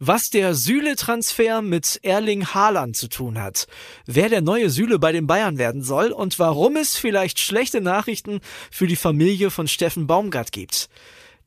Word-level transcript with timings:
Was 0.00 0.30
der 0.30 0.54
Süle-Transfer 0.54 1.60
mit 1.60 1.98
Erling 2.04 2.46
Haaland 2.46 2.96
zu 2.96 3.08
tun 3.08 3.40
hat, 3.40 3.66
wer 4.06 4.28
der 4.28 4.42
neue 4.42 4.70
Süle 4.70 5.00
bei 5.00 5.10
den 5.10 5.26
Bayern 5.26 5.58
werden 5.58 5.82
soll 5.82 6.12
und 6.12 6.38
warum 6.38 6.76
es 6.76 6.96
vielleicht 6.96 7.40
schlechte 7.40 7.80
Nachrichten 7.80 8.40
für 8.70 8.86
die 8.86 8.94
Familie 8.94 9.50
von 9.50 9.66
Steffen 9.66 10.06
Baumgart 10.06 10.52
gibt. 10.52 10.88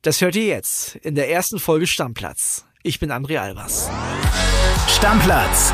Das 0.02 0.20
hört 0.20 0.36
ihr 0.36 0.46
jetzt 0.46 0.96
in 0.96 1.14
der 1.14 1.30
ersten 1.30 1.60
Folge 1.60 1.86
Stammplatz. 1.86 2.66
Ich 2.82 3.00
bin 3.00 3.10
André 3.10 3.38
Albers. 3.38 3.88
Stammplatz. 4.88 5.72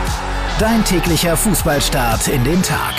Dein 0.61 0.85
täglicher 0.85 1.37
Fußballstart 1.37 2.29
in 2.29 2.45
den 2.45 2.63
Tag. 2.63 2.95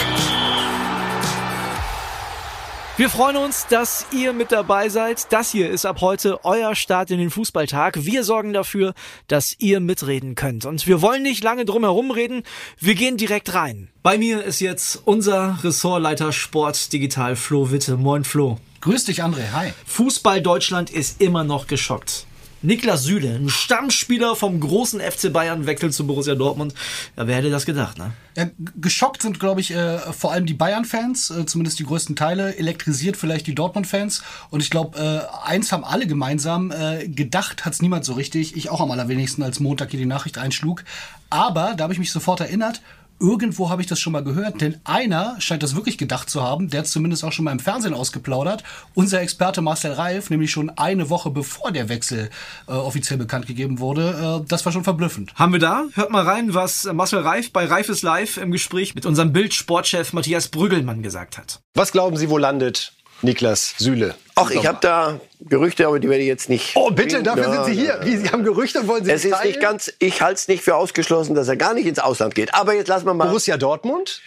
Wir 3.00 3.10
freuen 3.10 3.38
uns, 3.38 3.66
dass 3.66 4.06
ihr 4.12 4.34
mit 4.34 4.52
dabei 4.52 4.90
seid. 4.90 5.32
Das 5.32 5.52
hier 5.52 5.70
ist 5.70 5.86
ab 5.86 6.02
heute 6.02 6.44
euer 6.44 6.76
Start 6.76 7.12
in 7.12 7.20
den 7.20 7.30
Fußballtag. 7.30 8.04
Wir 8.04 8.26
sorgen 8.26 8.52
dafür, 8.52 8.94
dass 9.28 9.56
ihr 9.58 9.80
mitreden 9.80 10.36
könnt. 10.36 10.66
Und 10.66 10.86
wir 10.86 11.02
wollen 11.02 11.24
nicht 11.24 11.42
lange 11.42 11.64
drum 11.64 11.84
herum 11.84 12.12
reden. 12.12 12.44
Wir 12.78 12.96
gehen 12.96 13.16
direkt 13.16 13.54
rein. 13.54 13.88
Bei 14.04 14.18
mir 14.18 14.44
ist 14.44 14.60
jetzt 14.60 15.04
unser 15.06 15.60
Ressortleiter 15.64 16.34
Sport 16.34 16.92
Digital 16.92 17.38
Flo 17.38 17.72
Witte. 17.72 17.96
Moin 17.96 18.26
Flo. 18.26 18.58
Grüß 18.82 19.06
dich, 19.06 19.24
André. 19.24 19.54
Hi. 19.54 19.72
Fußball 19.86 20.42
Deutschland 20.42 20.90
ist 20.90 21.22
immer 21.22 21.46
noch 21.46 21.68
geschockt. 21.68 22.26
Niklas 22.62 23.04
Süle, 23.04 23.36
ein 23.36 23.48
Stammspieler 23.48 24.36
vom 24.36 24.60
großen 24.60 25.00
FC 25.00 25.32
Bayern, 25.32 25.66
wechselt 25.66 25.94
zu 25.94 26.06
Borussia 26.06 26.36
Dortmund. 26.36 26.74
Ja, 27.16 27.26
wer 27.26 27.38
hätte 27.38 27.50
das 27.50 27.66
gedacht, 27.66 27.98
ne? 27.98 28.12
Ja, 28.36 28.50
geschockt 28.76 29.22
sind, 29.22 29.40
glaube 29.40 29.62
ich, 29.62 29.72
äh, 29.72 30.00
vor 30.12 30.34
allem 30.34 30.46
die 30.46 30.54
Bayern-Fans, 30.54 31.30
äh, 31.32 31.46
zumindest 31.46 31.80
die 31.80 31.86
größten 31.86 32.18
Teile, 32.18 32.58
elektrisiert 32.58 33.16
vielleicht 33.16 33.48
die 33.48 33.56
Dortmund-Fans. 33.56 34.24
Und 34.50 34.62
ich 34.62 34.70
glaube, 34.70 35.00
äh, 35.00 35.48
eins 35.48 35.72
haben 35.72 35.86
alle 35.86 36.06
gemeinsam, 36.06 36.72
äh, 36.72 37.08
gedacht 37.08 37.64
hat's 37.64 37.82
niemand 37.82 38.04
so 38.04 38.14
richtig. 38.14 38.58
Ich 38.58 38.70
auch 38.70 38.82
am 38.82 38.92
allerwenigsten, 38.92 39.42
als 39.42 39.62
Montag 39.62 39.92
hier 39.92 40.00
die 40.00 40.06
Nachricht 40.06 40.38
einschlug. 40.38 40.84
Aber 41.30 41.76
da 41.78 41.84
habe 41.84 41.94
ich 41.94 42.00
mich 42.00 42.12
sofort 42.12 42.42
erinnert, 42.42 42.82
irgendwo 43.20 43.70
habe 43.70 43.82
ich 43.82 43.88
das 43.88 44.00
schon 44.00 44.14
mal 44.14 44.24
gehört, 44.24 44.62
denn 44.62 44.80
einer 44.84 45.36
scheint 45.40 45.64
das 45.64 45.76
wirklich 45.76 45.98
gedacht 45.98 46.30
zu 46.30 46.42
haben, 46.42 46.70
der 46.70 46.82
hat 46.82 46.88
zumindest 46.88 47.24
auch 47.24 47.32
schon 47.32 47.46
mal 47.46 47.52
im 47.52 47.60
Fernsehen 47.60 47.94
ausgeplaudert. 47.94 48.64
Unser 48.94 49.22
Experte 49.22 49.62
Marcel 49.62 49.94
Reif, 49.94 50.30
nämlich 50.30 50.52
schon 50.52 50.70
eine 50.72 51.10
Woche 51.10 51.30
bevor 51.30 51.72
der 51.72 51.90
Wechsel 51.90 52.30
äh, 52.68 52.72
offiziell 52.72 53.18
bekannt 53.18 53.48
gegeben 53.48 53.80
wurde. 53.80 54.42
Äh, 54.44 54.48
das 54.48 54.66
war 54.66 54.72
schon 54.72 54.84
verblüffend. 54.84 55.34
Haben 55.36 55.54
wir 55.54 55.60
da? 55.60 55.86
Hört 55.94 56.12
mal 56.12 56.24
rein, 56.24 56.54
was 56.54 56.86
Marcel 56.92 57.20
Reif 57.20 57.52
bei 57.52 57.66
Reif 57.66 57.90
ist 57.90 58.02
live 58.02 58.38
im 58.38 58.52
Gespräch 58.52 58.96
mit 58.96 59.06
unserem 59.06 59.34
Bild-Sportchef 59.34 60.14
Matthias 60.14 60.48
Brüggelmann 60.48 61.04
gesagt 61.04 61.38
hat. 61.38 61.62
Was 61.74 61.92
glauben 61.92 62.18
Sie, 62.18 62.30
wo 62.30 62.38
landet 62.38 62.94
Niklas 63.22 63.76
Süle? 63.78 64.16
Ach, 64.40 64.52
ich 64.52 64.66
habe 64.66 64.78
da 64.82 65.20
Gerüchte, 65.42 65.88
aber 65.88 66.00
die 66.00 66.10
werde 66.10 66.22
ich 66.22 66.28
jetzt 66.28 66.50
nicht. 66.50 66.76
Oh, 66.76 66.92
bitte, 66.92 67.24
dafür 67.24 67.44
ja, 67.44 67.64
sind 67.64 67.66
Sie 67.66 67.82
hier. 67.82 68.00
Wie, 68.04 68.18
Sie 68.18 68.30
haben 68.30 68.44
Gerüchte, 68.44 68.88
wollen 68.88 69.06
Sie 69.06 69.12
Es 69.12 69.26
ist 69.26 69.44
nicht 69.44 69.60
ganz, 69.60 69.92
ich 70.00 70.22
halte 70.22 70.36
es 70.36 70.48
nicht 70.48 70.64
für 70.64 70.76
ausgeschlossen, 70.76 71.36
dass 71.36 71.48
er 71.48 71.56
gar 71.56 71.74
nicht 71.74 71.86
ins 71.86 72.00
Ausland 72.00 72.36
geht. 72.36 72.54
Aber 72.54 72.74
jetzt 72.74 72.88
lassen 72.88 73.06
wir 73.06 73.14
mal. 73.14 73.28
Borussia 73.28 73.58
Dortmund? 73.58 74.22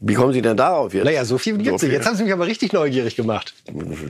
Wie 0.00 0.14
kommen 0.14 0.32
Sie 0.32 0.42
denn 0.42 0.56
darauf 0.56 0.92
jetzt? 0.92 1.04
Naja, 1.04 1.24
so 1.24 1.38
viel 1.38 1.56
gibt's 1.56 1.80
so 1.80 1.86
Jetzt 1.86 2.06
haben 2.06 2.16
Sie 2.16 2.24
mich 2.24 2.32
aber 2.32 2.46
richtig 2.46 2.72
neugierig 2.72 3.16
gemacht. 3.16 3.54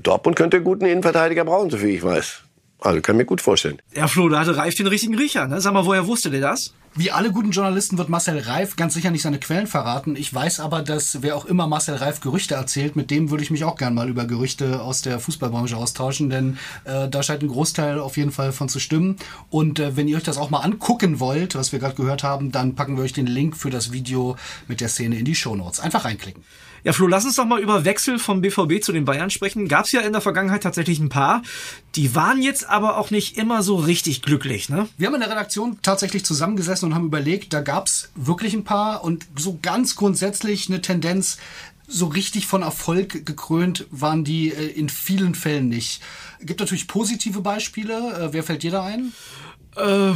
Dortmund 0.03 0.37
könnte 0.37 0.57
einen 0.57 0.65
guten 0.65 0.85
Innenverteidiger 0.85 1.45
brauchen, 1.45 1.71
so 1.71 1.77
viel 1.77 1.91
ich 1.91 2.03
weiß. 2.03 2.43
Also 2.81 3.01
kann 3.01 3.15
ich 3.15 3.19
mir 3.19 3.25
gut 3.25 3.41
vorstellen. 3.41 3.81
Ja, 3.95 4.09
Flo, 4.09 4.29
da 4.29 4.41
hatte 4.41 4.57
Reif 4.57 4.75
den 4.75 4.87
richtigen 4.87 5.15
Riecher. 5.15 5.47
Ne? 5.47 5.61
Sag 5.61 5.73
mal, 5.73 5.87
woher 5.87 6.07
wusste 6.07 6.31
der 6.31 6.41
das? 6.41 6.75
Wie 6.99 7.11
alle 7.11 7.31
guten 7.31 7.51
Journalisten 7.51 7.99
wird 7.99 8.09
Marcel 8.09 8.39
Reif 8.39 8.75
ganz 8.77 8.95
sicher 8.95 9.11
nicht 9.11 9.21
seine 9.21 9.39
Quellen 9.39 9.67
verraten. 9.67 10.17
Ich 10.17 10.33
weiß 10.33 10.61
aber, 10.61 10.81
dass 10.81 11.21
wer 11.21 11.37
auch 11.37 11.45
immer 11.45 11.67
Marcel 11.67 11.97
Reif 11.97 12.21
Gerüchte 12.21 12.55
erzählt, 12.55 12.97
mit 12.97 13.11
dem 13.11 13.29
würde 13.29 13.43
ich 13.43 13.51
mich 13.51 13.65
auch 13.65 13.77
gern 13.77 13.93
mal 13.93 14.09
über 14.09 14.25
Gerüchte 14.25 14.81
aus 14.81 15.03
der 15.03 15.21
Fußballbranche 15.21 15.77
austauschen, 15.77 16.31
denn 16.31 16.57
äh, 16.85 17.07
da 17.11 17.23
scheint 17.23 17.43
ein 17.43 17.49
Großteil 17.49 17.99
auf 17.99 18.17
jeden 18.17 18.33
Fall 18.33 18.51
von 18.51 18.71
zu 18.71 18.81
stimmen. 18.81 19.17
Und 19.51 19.79
äh, 19.79 19.95
wenn 19.95 20.09
ihr 20.09 20.17
euch 20.17 20.23
das 20.23 20.39
auch 20.39 20.49
mal 20.49 20.61
angucken 20.61 21.21
wollt, 21.21 21.55
was 21.55 21.71
wir 21.71 21.81
gerade 21.81 21.97
gehört 21.97 22.23
haben, 22.23 22.51
dann 22.51 22.75
packen 22.75 22.97
wir 22.97 23.05
euch 23.05 23.13
den 23.13 23.27
Link 23.27 23.59
für 23.59 23.69
das 23.69 23.93
Video 23.93 24.37
mit 24.67 24.81
der 24.81 24.89
Szene 24.89 25.19
in 25.19 25.27
die 25.27 25.35
Show 25.35 25.55
Notes. 25.55 25.81
Einfach 25.81 26.07
reinklicken. 26.07 26.45
Ja, 26.87 26.93
Flo, 26.93 27.09
lass 27.09 27.25
uns 27.25 27.35
doch 27.35 27.45
mal 27.45 27.61
über 27.61 27.85
Wechsel 27.85 28.17
vom 28.17 28.43
BVB 28.43 28.81
zu 28.81 28.93
den 28.93 29.05
Bayern 29.05 29.29
sprechen. 29.29 29.67
Gab 29.67 29.87
es 29.87 29.93
ja 29.93 30.03
in 30.03 30.13
der 30.13 30.21
Vergangenheit 30.21 30.63
tatsächlich 30.63 31.01
ein 31.01 31.09
paar. 31.09 31.43
Die 31.97 32.15
waren 32.15 32.41
jetzt 32.41 32.69
aber 32.69 32.97
auch 32.97 33.11
nicht 33.11 33.37
immer 33.37 33.65
so 33.65 33.75
richtig 33.75 34.23
glücklich, 34.23 34.69
ne? 34.69 34.89
Wir 34.97 35.09
haben 35.09 35.15
in 35.15 35.21
der 35.21 35.31
Redaktion 35.31 35.79
tatsächlich 35.83 36.25
zusammengesessen 36.25 36.86
und 36.87 36.95
haben 36.95 37.07
überlegt, 37.07 37.53
da 37.53 37.61
gab 37.61 37.87
es 37.87 38.11
wirklich 38.15 38.55
ein 38.55 38.65
paar 38.65 39.05
und 39.05 39.27
so 39.37 39.59
ganz 39.61 39.97
grundsätzlich 39.97 40.69
eine 40.69 40.81
Tendenz, 40.81 41.39
so 41.89 42.07
richtig 42.07 42.47
von 42.47 42.63
Erfolg 42.63 43.25
gekrönt 43.27 43.87
waren 43.91 44.25
die 44.25 44.53
äh, 44.53 44.67
in 44.67 44.89
vielen 44.89 45.35
Fällen 45.35 45.69
nicht. 45.69 46.03
Gibt 46.41 46.61
natürlich 46.61 46.89
positive 46.89 47.41
Beispiele. 47.43 47.95
Äh, 48.15 48.33
wer 48.33 48.43
fällt 48.43 48.63
dir 48.63 48.73
da 48.73 48.85
ein? 48.85 49.13
Äh, 49.77 50.15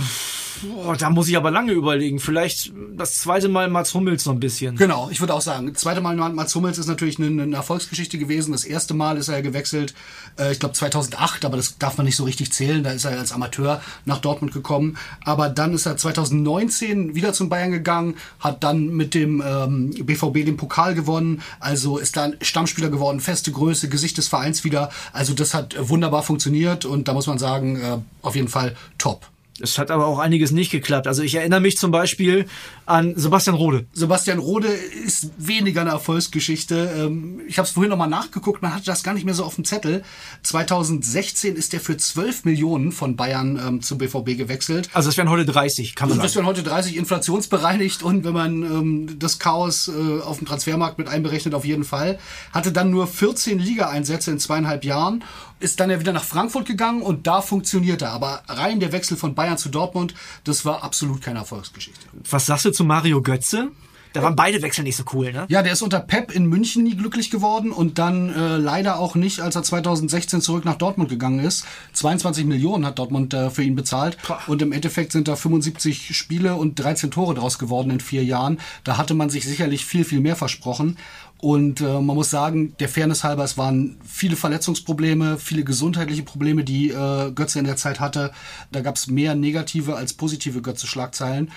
boah, 0.62 0.96
da 0.96 1.10
muss 1.10 1.28
ich 1.28 1.36
aber 1.36 1.50
lange 1.50 1.72
überlegen. 1.72 2.18
Vielleicht 2.18 2.72
das 2.96 3.16
zweite 3.16 3.48
Mal 3.48 3.68
Mats 3.68 3.94
Hummels 3.94 4.24
so 4.24 4.30
ein 4.30 4.40
bisschen. 4.40 4.76
Genau, 4.76 5.08
ich 5.10 5.20
würde 5.20 5.34
auch 5.34 5.40
sagen, 5.40 5.72
das 5.72 5.82
zweite 5.82 6.00
Mal 6.00 6.16
Mats 6.16 6.54
Hummels 6.54 6.78
ist 6.78 6.86
natürlich 6.86 7.18
eine, 7.18 7.42
eine 7.42 7.56
Erfolgsgeschichte 7.56 8.18
gewesen. 8.18 8.52
Das 8.52 8.64
erste 8.64 8.94
Mal 8.94 9.16
ist 9.16 9.28
er 9.28 9.42
gewechselt, 9.42 9.94
äh, 10.38 10.52
ich 10.52 10.58
glaube 10.58 10.74
2008, 10.74 11.44
aber 11.44 11.56
das 11.56 11.78
darf 11.78 11.96
man 11.96 12.06
nicht 12.06 12.16
so 12.16 12.24
richtig 12.24 12.52
zählen. 12.52 12.82
Da 12.82 12.90
ist 12.90 13.04
er 13.04 13.18
als 13.18 13.32
Amateur 13.32 13.80
nach 14.04 14.18
Dortmund 14.18 14.52
gekommen. 14.52 14.96
Aber 15.24 15.48
dann 15.48 15.74
ist 15.74 15.86
er 15.86 15.96
2019 15.96 17.14
wieder 17.14 17.32
zum 17.32 17.48
Bayern 17.48 17.70
gegangen, 17.70 18.16
hat 18.38 18.64
dann 18.64 18.88
mit 18.88 19.14
dem 19.14 19.42
ähm, 19.46 19.90
BVB 19.90 20.46
den 20.46 20.56
Pokal 20.56 20.94
gewonnen. 20.94 21.42
Also 21.58 21.98
ist 21.98 22.16
dann 22.16 22.36
Stammspieler 22.40 22.88
geworden, 22.88 23.20
feste 23.20 23.52
Größe, 23.52 23.88
Gesicht 23.88 24.18
des 24.18 24.28
Vereins 24.28 24.64
wieder. 24.64 24.90
Also 25.12 25.34
das 25.34 25.54
hat 25.54 25.76
wunderbar 25.78 26.22
funktioniert 26.22 26.84
und 26.84 27.08
da 27.08 27.14
muss 27.14 27.26
man 27.26 27.38
sagen, 27.38 27.76
äh, 27.76 27.98
auf 28.22 28.36
jeden 28.36 28.48
Fall 28.48 28.76
top. 28.98 29.30
Es 29.60 29.78
hat 29.78 29.90
aber 29.90 30.06
auch 30.06 30.18
einiges 30.18 30.50
nicht 30.50 30.70
geklappt. 30.70 31.06
Also 31.06 31.22
ich 31.22 31.34
erinnere 31.34 31.60
mich 31.60 31.76
zum 31.76 31.90
Beispiel 31.90 32.46
an 32.86 33.14
Sebastian 33.16 33.56
Rode. 33.56 33.86
Sebastian 33.92 34.38
Rode 34.38 34.68
ist 34.68 35.30
weniger 35.38 35.82
eine 35.82 35.90
Erfolgsgeschichte. 35.90 36.92
Ähm, 36.96 37.40
ich 37.46 37.58
habe 37.58 37.66
es 37.66 37.72
vorhin 37.72 37.90
nochmal 37.90 38.08
nachgeguckt, 38.08 38.62
man 38.62 38.74
hatte 38.74 38.86
das 38.86 39.02
gar 39.02 39.14
nicht 39.14 39.24
mehr 39.24 39.34
so 39.34 39.44
auf 39.44 39.54
dem 39.54 39.64
Zettel. 39.64 40.02
2016 40.42 41.56
ist 41.56 41.74
er 41.74 41.80
für 41.80 41.96
12 41.96 42.44
Millionen 42.44 42.92
von 42.92 43.16
Bayern 43.16 43.60
ähm, 43.64 43.82
zum 43.82 43.98
BVB 43.98 44.36
gewechselt. 44.36 44.88
Also 44.92 45.08
das 45.08 45.16
wären 45.16 45.30
heute 45.30 45.44
30, 45.44 45.94
kann 45.94 46.08
man 46.08 46.16
sagen. 46.16 46.26
Das 46.26 46.36
wären 46.36 46.46
heute 46.46 46.62
30 46.62 46.96
inflationsbereinigt 46.96 48.02
und 48.02 48.24
wenn 48.24 48.32
man 48.32 48.62
ähm, 48.62 49.18
das 49.18 49.38
Chaos 49.38 49.88
äh, 49.88 50.20
auf 50.22 50.38
dem 50.38 50.46
Transfermarkt 50.46 50.98
mit 50.98 51.08
einberechnet, 51.08 51.54
auf 51.54 51.64
jeden 51.64 51.84
Fall. 51.84 52.18
Hatte 52.52 52.72
dann 52.72 52.90
nur 52.90 53.06
14 53.06 53.58
Ligaeinsätze 53.58 54.30
in 54.30 54.38
zweieinhalb 54.38 54.84
Jahren 54.84 55.22
ist 55.60 55.78
dann 55.78 55.90
ja 55.90 56.00
wieder 56.00 56.12
nach 56.12 56.24
Frankfurt 56.24 56.66
gegangen 56.66 57.02
und 57.02 57.26
da 57.26 57.42
funktioniert 57.42 58.02
er. 58.02 58.10
Aber 58.10 58.42
rein 58.48 58.80
der 58.80 58.92
Wechsel 58.92 59.16
von 59.16 59.34
Bayern 59.34 59.58
zu 59.58 59.68
Dortmund, 59.68 60.14
das 60.44 60.64
war 60.64 60.82
absolut 60.82 61.22
keine 61.22 61.40
Erfolgsgeschichte. 61.40 62.06
Was 62.28 62.46
sagst 62.46 62.64
du 62.64 62.72
zu 62.72 62.84
Mario 62.84 63.22
Götze? 63.22 63.70
Da 64.12 64.22
waren 64.22 64.34
beide 64.34 64.60
Wechsel 64.62 64.82
nicht 64.82 64.96
so 64.96 65.04
cool, 65.12 65.32
ne? 65.32 65.46
Ja, 65.48 65.62
der 65.62 65.72
ist 65.72 65.82
unter 65.82 66.00
Pep 66.00 66.32
in 66.32 66.46
München 66.46 66.82
nie 66.82 66.96
glücklich 66.96 67.30
geworden 67.30 67.70
und 67.70 67.98
dann 67.98 68.34
äh, 68.34 68.56
leider 68.56 68.98
auch 68.98 69.14
nicht, 69.14 69.40
als 69.40 69.54
er 69.54 69.62
2016 69.62 70.40
zurück 70.40 70.64
nach 70.64 70.76
Dortmund 70.76 71.10
gegangen 71.10 71.38
ist. 71.40 71.64
22 71.92 72.44
Millionen 72.44 72.84
hat 72.84 72.98
Dortmund 72.98 73.34
äh, 73.34 73.50
für 73.50 73.62
ihn 73.62 73.76
bezahlt 73.76 74.18
und 74.46 74.62
im 74.62 74.72
Endeffekt 74.72 75.12
sind 75.12 75.28
da 75.28 75.36
75 75.36 76.16
Spiele 76.16 76.56
und 76.56 76.74
13 76.76 77.10
Tore 77.10 77.34
draus 77.34 77.58
geworden 77.58 77.90
in 77.90 78.00
vier 78.00 78.24
Jahren. 78.24 78.58
Da 78.84 78.96
hatte 78.96 79.14
man 79.14 79.30
sich 79.30 79.44
sicherlich 79.44 79.84
viel, 79.84 80.04
viel 80.04 80.20
mehr 80.20 80.36
versprochen. 80.36 80.96
Und 81.42 81.80
äh, 81.80 82.00
man 82.00 82.16
muss 82.16 82.28
sagen, 82.28 82.74
der 82.80 82.88
Fairness 82.90 83.24
halber, 83.24 83.44
es 83.44 83.56
waren 83.56 83.96
viele 84.04 84.36
Verletzungsprobleme, 84.36 85.38
viele 85.38 85.64
gesundheitliche 85.64 86.22
Probleme, 86.22 86.64
die 86.64 86.90
äh, 86.90 87.32
Götze 87.32 87.58
in 87.58 87.64
der 87.64 87.76
Zeit 87.76 87.98
hatte. 87.98 88.30
Da 88.72 88.82
gab 88.82 88.96
es 88.96 89.06
mehr 89.06 89.34
negative 89.34 89.96
als 89.96 90.12
positive 90.12 90.60
Götze-Schlagzeilen 90.60 91.50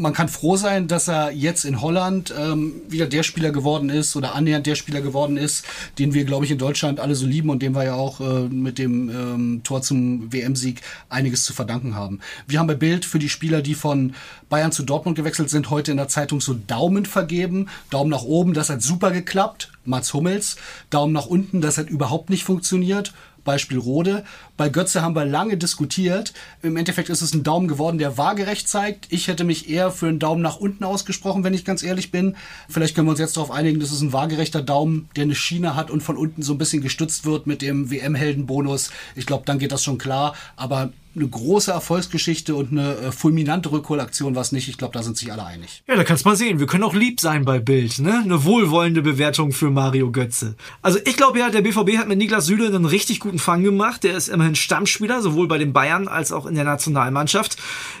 man 0.00 0.14
kann 0.14 0.28
froh 0.28 0.56
sein, 0.56 0.88
dass 0.88 1.08
er 1.08 1.30
jetzt 1.30 1.64
in 1.64 1.82
Holland 1.82 2.32
ähm, 2.36 2.72
wieder 2.88 3.06
der 3.06 3.22
Spieler 3.22 3.50
geworden 3.50 3.90
ist 3.90 4.16
oder 4.16 4.34
annähernd 4.34 4.66
der 4.66 4.74
Spieler 4.74 5.02
geworden 5.02 5.36
ist, 5.36 5.64
den 5.98 6.14
wir, 6.14 6.24
glaube 6.24 6.46
ich, 6.46 6.50
in 6.50 6.56
Deutschland 6.56 7.00
alle 7.00 7.14
so 7.14 7.26
lieben 7.26 7.50
und 7.50 7.60
dem 7.60 7.74
wir 7.74 7.84
ja 7.84 7.94
auch 7.94 8.20
äh, 8.20 8.48
mit 8.48 8.78
dem 8.78 9.10
ähm, 9.10 9.60
Tor 9.62 9.82
zum 9.82 10.32
WM-Sieg 10.32 10.80
einiges 11.10 11.44
zu 11.44 11.52
verdanken 11.52 11.94
haben. 11.94 12.20
Wir 12.46 12.58
haben 12.58 12.66
bei 12.66 12.74
Bild 12.74 13.04
für 13.04 13.18
die 13.18 13.28
Spieler, 13.28 13.60
die 13.60 13.74
von 13.74 14.14
Bayern 14.48 14.72
zu 14.72 14.84
Dortmund 14.84 15.16
gewechselt 15.16 15.50
sind, 15.50 15.68
heute 15.68 15.90
in 15.90 15.98
der 15.98 16.08
Zeitung 16.08 16.40
so 16.40 16.54
Daumen 16.54 17.04
vergeben. 17.04 17.68
Daumen 17.90 18.10
nach 18.10 18.22
oben, 18.22 18.54
das 18.54 18.70
hat 18.70 18.80
super 18.80 19.10
geklappt. 19.10 19.70
Mats 19.84 20.14
Hummels. 20.14 20.56
Daumen 20.88 21.12
nach 21.12 21.26
unten, 21.26 21.60
das 21.60 21.76
hat 21.76 21.90
überhaupt 21.90 22.30
nicht 22.30 22.44
funktioniert. 22.44 23.12
Beispiel 23.44 23.78
Rode. 23.78 24.24
Bei 24.60 24.68
Götze 24.68 25.00
haben 25.00 25.16
wir 25.16 25.24
lange 25.24 25.56
diskutiert. 25.56 26.34
Im 26.60 26.76
Endeffekt 26.76 27.08
ist 27.08 27.22
es 27.22 27.32
ein 27.32 27.42
Daumen 27.42 27.66
geworden, 27.66 27.96
der 27.96 28.18
waagerecht 28.18 28.68
zeigt. 28.68 29.06
Ich 29.08 29.26
hätte 29.26 29.42
mich 29.42 29.70
eher 29.70 29.90
für 29.90 30.06
einen 30.06 30.18
Daumen 30.18 30.42
nach 30.42 30.56
unten 30.56 30.84
ausgesprochen, 30.84 31.44
wenn 31.44 31.54
ich 31.54 31.64
ganz 31.64 31.82
ehrlich 31.82 32.10
bin. 32.10 32.36
Vielleicht 32.68 32.94
können 32.94 33.06
wir 33.06 33.12
uns 33.12 33.20
jetzt 33.20 33.38
darauf 33.38 33.50
einigen, 33.50 33.80
dass 33.80 33.90
es 33.90 34.02
ein 34.02 34.12
waagerechter 34.12 34.60
Daumen, 34.60 35.08
der 35.16 35.22
eine 35.22 35.34
Schiene 35.34 35.76
hat 35.76 35.90
und 35.90 36.02
von 36.02 36.18
unten 36.18 36.42
so 36.42 36.52
ein 36.52 36.58
bisschen 36.58 36.82
gestützt 36.82 37.24
wird 37.24 37.46
mit 37.46 37.62
dem 37.62 37.90
WM-Heldenbonus. 37.90 38.90
Ich 39.16 39.24
glaube, 39.24 39.44
dann 39.46 39.58
geht 39.58 39.72
das 39.72 39.82
schon 39.82 39.96
klar. 39.96 40.34
Aber 40.56 40.92
eine 41.16 41.26
große 41.26 41.72
Erfolgsgeschichte 41.72 42.54
und 42.54 42.70
eine 42.70 42.94
äh, 42.96 43.12
fulminante 43.12 43.72
Rückholaktion 43.72 44.34
war 44.36 44.42
es 44.42 44.52
nicht. 44.52 44.68
Ich 44.68 44.78
glaube, 44.78 44.92
da 44.94 45.02
sind 45.02 45.16
sich 45.16 45.32
alle 45.32 45.44
einig. 45.44 45.82
Ja, 45.88 45.96
da 45.96 46.04
kannst 46.04 46.24
mal 46.24 46.36
sehen. 46.36 46.60
Wir 46.60 46.66
können 46.66 46.84
auch 46.84 46.94
lieb 46.94 47.20
sein 47.20 47.44
bei 47.44 47.58
Bild, 47.58 47.98
ne? 47.98 48.20
Eine 48.22 48.44
wohlwollende 48.44 49.02
Bewertung 49.02 49.50
für 49.50 49.70
Mario 49.70 50.12
Götze. 50.12 50.54
Also 50.82 51.00
ich 51.04 51.16
glaube 51.16 51.40
ja, 51.40 51.50
der 51.50 51.62
BVB 51.62 51.98
hat 51.98 52.06
mit 52.06 52.18
Niklas 52.18 52.46
Süle 52.46 52.66
einen 52.66 52.84
richtig 52.84 53.18
guten 53.18 53.40
Fang 53.40 53.64
gemacht. 53.64 54.04
Der 54.04 54.16
ist 54.16 54.28
immerhin 54.28 54.49
Stammspieler, 54.54 55.22
sowohl 55.22 55.48
bei 55.48 55.58
den 55.58 55.72
Bayern 55.72 56.08
als 56.08 56.32
auch 56.32 56.46
in 56.46 56.54
der 56.54 56.64
Nationalmannschaft. 56.64 57.56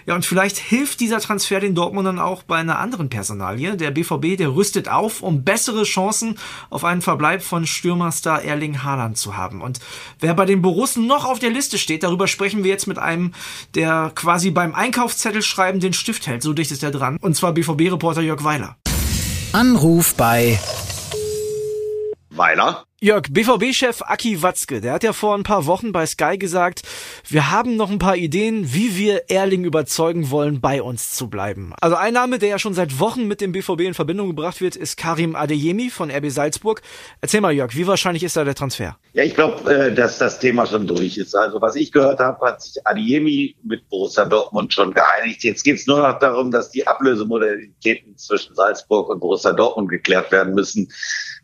Ja, 0.06 0.14
und 0.14 0.24
vielleicht 0.26 0.58
hilft 0.58 1.00
dieser 1.00 1.20
Transfer 1.20 1.60
den 1.60 1.74
Dortmundern 1.74 2.18
auch 2.18 2.42
bei 2.42 2.56
einer 2.56 2.78
anderen 2.78 3.08
Personalie. 3.08 3.76
Der 3.76 3.90
BVB, 3.90 4.36
der 4.36 4.54
rüstet 4.54 4.88
auf, 4.88 5.22
um 5.22 5.44
bessere 5.44 5.84
Chancen 5.84 6.38
auf 6.70 6.84
einen 6.84 7.02
Verbleib 7.02 7.42
von 7.42 7.66
Stürmerstar 7.66 8.42
Erling 8.42 8.82
Haaland 8.82 9.18
zu 9.18 9.36
haben. 9.36 9.60
Und 9.62 9.80
wer 10.18 10.34
bei 10.34 10.46
den 10.46 10.62
Borussen 10.62 11.06
noch 11.06 11.24
auf 11.24 11.38
der 11.38 11.50
Liste 11.50 11.78
steht, 11.78 12.02
darüber 12.02 12.26
sprechen 12.26 12.64
wir 12.64 12.70
jetzt 12.70 12.86
mit 12.86 12.98
einem, 12.98 13.32
der 13.74 14.12
quasi 14.14 14.50
beim 14.50 14.74
Einkaufszettel 14.74 15.42
schreiben 15.42 15.80
den 15.80 15.92
Stift 15.92 16.26
hält. 16.26 16.42
So 16.42 16.52
dicht 16.52 16.70
ist 16.70 16.82
er 16.82 16.90
dran. 16.90 17.16
Und 17.20 17.36
zwar 17.36 17.52
BVB-Reporter 17.52 18.22
Jörg 18.22 18.44
Weiler. 18.44 18.76
Anruf 19.52 20.14
bei 20.14 20.60
Weiler. 22.40 22.86
Jörg, 23.02 23.24
BVB-Chef 23.30 24.02
Aki 24.02 24.42
Watzke, 24.42 24.82
der 24.82 24.92
hat 24.92 25.02
ja 25.02 25.14
vor 25.14 25.34
ein 25.34 25.42
paar 25.42 25.64
Wochen 25.64 25.90
bei 25.90 26.04
Sky 26.04 26.36
gesagt, 26.36 26.82
wir 27.28 27.50
haben 27.50 27.76
noch 27.76 27.90
ein 27.90 27.98
paar 27.98 28.16
Ideen, 28.16 28.74
wie 28.74 28.96
wir 28.96 29.30
Erling 29.30 29.64
überzeugen 29.64 30.30
wollen, 30.30 30.60
bei 30.60 30.82
uns 30.82 31.14
zu 31.14 31.30
bleiben. 31.30 31.72
Also 31.80 31.96
ein 31.96 32.12
Name, 32.12 32.38
der 32.38 32.50
ja 32.50 32.58
schon 32.58 32.74
seit 32.74 32.98
Wochen 32.98 33.26
mit 33.26 33.40
dem 33.40 33.52
BVB 33.52 33.80
in 33.80 33.94
Verbindung 33.94 34.28
gebracht 34.28 34.60
wird, 34.60 34.76
ist 34.76 34.98
Karim 34.98 35.34
Adeyemi 35.34 35.88
von 35.88 36.10
RB 36.10 36.30
Salzburg. 36.30 36.82
Erzähl 37.22 37.40
mal, 37.40 37.52
Jörg, 37.52 37.74
wie 37.74 37.86
wahrscheinlich 37.86 38.22
ist 38.22 38.36
da 38.36 38.44
der 38.44 38.54
Transfer? 38.54 38.98
Ja, 39.14 39.22
ich 39.22 39.34
glaube, 39.34 39.74
äh, 39.74 39.94
dass 39.94 40.18
das 40.18 40.38
Thema 40.38 40.66
schon 40.66 40.86
durch 40.86 41.16
ist. 41.16 41.34
Also 41.34 41.62
was 41.62 41.76
ich 41.76 41.92
gehört 41.92 42.20
habe, 42.20 42.46
hat 42.46 42.60
sich 42.62 42.86
Adeyemi 42.86 43.56
mit 43.62 43.88
Borussia 43.88 44.26
Dortmund 44.26 44.74
schon 44.74 44.92
geeinigt. 44.92 45.42
Jetzt 45.42 45.62
geht 45.62 45.76
es 45.76 45.86
nur 45.86 46.06
noch 46.06 46.18
darum, 46.18 46.50
dass 46.50 46.70
die 46.70 46.86
Ablösemodalitäten 46.86 48.18
zwischen 48.18 48.54
Salzburg 48.54 49.08
und 49.08 49.20
Borussia 49.20 49.52
Dortmund 49.52 49.88
geklärt 49.88 50.32
werden 50.32 50.54
müssen. 50.54 50.92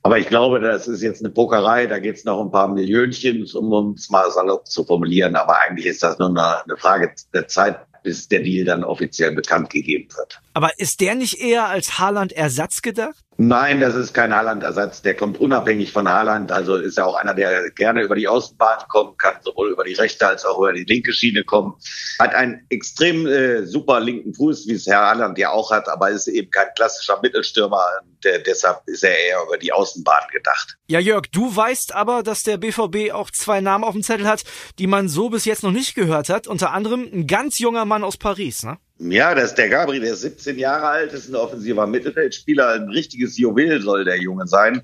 Aber 0.06 0.19
ich 0.19 0.29
glaube, 0.29 0.61
das 0.61 0.87
ist 0.87 1.03
jetzt 1.03 1.20
eine 1.20 1.31
Pokerei, 1.31 1.88
da 1.88 1.99
geht 1.99 2.14
es 2.14 2.25
noch 2.25 2.41
ein 2.41 2.53
paar 2.53 2.69
Millionchen, 2.69 3.44
um 3.55 3.94
es 3.94 4.08
mal 4.08 4.31
salopp 4.31 4.69
zu 4.69 4.85
formulieren. 4.85 5.35
Aber 5.35 5.61
eigentlich 5.61 5.87
ist 5.87 6.05
das 6.05 6.17
nur 6.20 6.29
eine 6.29 6.76
Frage 6.76 7.12
der 7.35 7.49
Zeit, 7.49 7.81
bis 8.05 8.29
der 8.29 8.44
Deal 8.44 8.64
dann 8.64 8.85
offiziell 8.85 9.35
bekannt 9.35 9.69
gegeben 9.70 10.06
wird. 10.17 10.41
Aber 10.55 10.70
ist 10.79 11.00
der 11.00 11.17
nicht 11.17 11.41
eher 11.41 11.67
als 11.67 11.99
Haaland-Ersatz 11.99 12.82
gedacht? 12.82 13.25
Nein, 13.38 13.81
das 13.81 13.94
ist 13.94 14.15
kein 14.15 14.35
Haaland-Ersatz. 14.35 15.03
Der 15.03 15.15
kommt 15.15 15.38
unabhängig 15.38 15.93
von 15.93 16.09
Haaland. 16.09 16.53
Also 16.53 16.77
ist 16.77 16.97
ja 16.97 17.05
auch 17.05 17.17
einer, 17.17 17.35
der 17.35 17.71
gerne 17.71 18.03
über 18.03 18.15
die 18.15 18.29
Außenbahn 18.29 18.88
kommen 18.88 19.17
kann, 19.19 19.35
sowohl 19.43 19.71
über 19.71 19.85
die 19.85 19.93
rechte 19.93 20.27
als 20.27 20.47
auch 20.47 20.59
über 20.59 20.73
die 20.73 20.85
linke 20.85 21.12
Schiene 21.12 21.44
kommen. 21.44 21.75
Hat 22.19 22.35
einen 22.35 22.65
extrem 22.71 23.27
äh, 23.27 23.67
super 23.67 24.00
linken 24.00 24.33
Fuß, 24.33 24.67
wie 24.69 24.73
es 24.73 24.87
Herr 24.87 25.00
Haaland 25.00 25.37
ja 25.37 25.50
auch 25.50 25.71
hat, 25.71 25.87
aber 25.88 26.11
ist 26.11 26.29
eben 26.29 26.50
kein 26.50 26.69
klassischer 26.75 27.21
Mittelstürmer. 27.21 27.85
Der, 28.25 28.38
deshalb 28.38 28.81
ist 28.87 29.05
er 29.05 29.19
eher 29.19 29.43
über 29.47 29.59
die 29.59 29.73
Außenbahn 29.73 30.29
gedacht. 30.33 30.79
Ja, 30.87 30.99
Jörg, 30.99 31.27
du 31.31 31.55
weißt 31.55 31.94
aber, 31.94 32.23
dass 32.23 32.43
der 32.43 32.56
BVB 32.56 33.12
auch 33.12 33.31
zwei 33.31 33.61
Namen 33.61 33.85
auf 33.85 33.93
dem 33.93 34.03
Zettel 34.03 34.27
hat, 34.27 34.44
die 34.79 34.87
man 34.87 35.11
so 35.11 35.29
bis 35.29 35.44
jetzt 35.44 35.62
noch 35.62 35.73
nicht 35.73 35.94
gehört 35.94 36.31
hat. 36.31 36.47
Unter 36.47 36.73
anderem 36.73 37.06
ein 37.12 37.27
ganz 37.27 37.59
junger 37.59 37.85
Mann 37.85 38.03
aus 38.03 38.17
Paris, 38.17 38.62
ne? 38.62 38.79
Ja, 38.99 39.35
das 39.35 39.51
ist 39.51 39.59
der 39.59 39.69
Gabri, 39.69 40.01
der 40.01 40.15
ist 40.15 40.23
17 40.23 40.59
Jahre 40.59 40.87
alt, 40.87 41.13
ist 41.13 41.29
ein 41.29 41.35
offensiver 41.35 41.87
Mittelfeldspieler, 41.87 42.75
ein 42.75 42.89
richtiges 42.89 43.37
Juwel 43.37 43.83
soll 43.83 44.05
der 44.05 44.19
Junge 44.19 44.47
sein. 44.47 44.83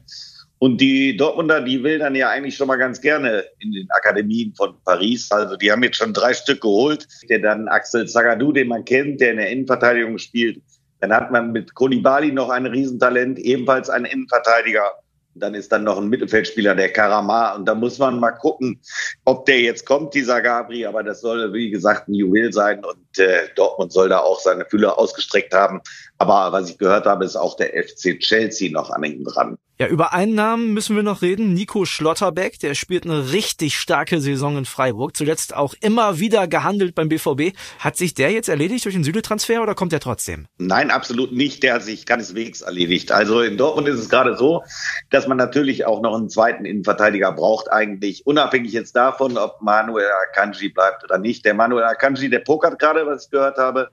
Und 0.59 0.81
die 0.81 1.17
Dortmunder, 1.17 1.61
die 1.61 1.83
will 1.83 1.99
dann 1.99 2.15
ja 2.15 2.29
eigentlich 2.29 2.57
schon 2.57 2.69
mal 2.69 2.77
ganz 2.77 3.01
gerne 3.01 3.45
in 3.59 3.73
den 3.73 3.91
Akademien 3.91 4.55
von 4.55 4.77
Paris. 4.85 5.29
Also 5.33 5.57
die 5.57 5.73
haben 5.73 5.83
jetzt 5.83 5.97
schon 5.97 6.13
drei 6.13 6.35
Stück 6.35 6.61
geholt. 6.61 7.09
Der 7.29 7.41
dann 7.41 7.67
Axel 7.67 8.07
Zagadou, 8.07 8.53
den 8.53 8.69
man 8.69 8.85
kennt, 8.85 9.21
der 9.21 9.33
in 9.33 9.39
der 9.39 9.51
Innenverteidigung 9.51 10.19
spielt. 10.19 10.63
Dann 11.01 11.13
hat 11.13 11.33
man 11.33 11.51
mit 11.51 11.75
Kolibali 11.75 12.31
noch 12.31 12.49
ein 12.49 12.67
Riesentalent, 12.67 13.41
ebenfalls 13.41 13.91
ein 13.91 14.05
Innenverteidiger. 14.05 14.85
Dann 15.35 15.55
ist 15.55 15.73
dann 15.73 15.85
noch 15.85 15.99
ein 15.99 16.09
Mittelfeldspieler, 16.09 16.75
der 16.75 16.93
Karama. 16.93 17.55
Und 17.55 17.67
da 17.67 17.75
muss 17.75 17.99
man 17.99 18.21
mal 18.21 18.33
gucken, 18.33 18.81
ob 19.25 19.47
der 19.47 19.61
jetzt 19.61 19.87
kommt, 19.87 20.15
dieser 20.15 20.41
Gabri. 20.43 20.87
Aber 20.87 21.03
das 21.03 21.21
soll, 21.21 21.53
wie 21.53 21.71
gesagt, 21.71 22.09
ein 22.09 22.15
Juwel 22.15 22.53
sein. 22.53 22.85
Und 22.85 23.19
äh, 23.19 23.49
Dortmund 23.57 23.93
soll 23.93 24.09
da 24.09 24.19
auch 24.19 24.41
seine 24.41 24.65
Fühler 24.67 24.99
ausgestreckt 24.99 25.55
haben. 25.55 25.81
Aber 26.19 26.53
was 26.53 26.71
ich 26.71 26.79
gehört 26.79 27.07
habe, 27.07 27.25
ist 27.25 27.37
auch 27.37 27.57
der 27.57 27.71
FC 27.83 28.19
Chelsea 28.19 28.71
noch 28.71 28.91
an 28.91 29.05
ihm 29.05 29.25
dran. 29.25 29.57
Ja, 29.83 29.89
über 29.89 30.13
einen 30.13 30.37
Namen 30.37 30.75
müssen 30.75 30.95
wir 30.95 31.03
noch 31.03 31.23
reden. 31.23 31.55
Nico 31.55 31.85
Schlotterbeck, 31.85 32.61
der 32.61 32.77
spielt 32.77 33.05
eine 33.05 33.33
richtig 33.33 33.77
starke 33.77 34.21
Saison 34.21 34.57
in 34.57 34.65
Freiburg. 34.65 35.17
Zuletzt 35.17 35.57
auch 35.57 35.75
immer 35.81 36.21
wieder 36.21 36.47
gehandelt 36.47 36.95
beim 36.95 37.09
BVB. 37.09 37.57
Hat 37.81 37.97
sich 37.97 38.15
der 38.15 38.31
jetzt 38.31 38.49
erledigt 38.49 38.85
durch 38.85 38.95
den 38.95 39.03
Südetransfer 39.03 39.61
oder 39.61 39.75
kommt 39.75 39.93
er 39.93 39.99
trotzdem? 39.99 40.47
Nein, 40.59 40.93
absolut 40.93 41.33
nicht. 41.33 41.65
Der 41.65 41.75
hat 41.75 41.83
sich 41.83 42.07
keineswegs 42.07 42.61
erledigt. 42.61 43.11
Also 43.11 43.41
in 43.41 43.57
Dortmund 43.57 43.89
ist 43.89 43.99
es 43.99 44.09
gerade 44.09 44.37
so, 44.37 44.63
dass 45.11 45.27
man 45.27 45.37
natürlich 45.37 45.85
auch 45.85 46.01
noch 46.01 46.15
einen 46.15 46.31
zweiten 46.31 46.65
Innenverteidiger 46.65 47.33
braucht, 47.33 47.73
eigentlich 47.73 48.25
unabhängig 48.25 48.73
jetzt 48.73 48.95
davon, 48.95 49.37
ob 49.37 49.63
Manuel 49.63 50.07
Akanji 50.29 50.69
bleibt 50.69 51.03
oder 51.03 51.19
nicht. 51.19 51.45
Der 51.45 51.55
Manuel 51.55 51.83
Akanji, 51.83 52.31
der 52.31 52.39
pokert 52.39 52.79
gerade, 52.79 53.05
was 53.05 53.25
ich 53.25 53.31
gehört 53.33 53.59
habe. 53.59 53.91